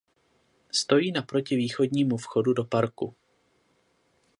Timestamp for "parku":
2.63-3.15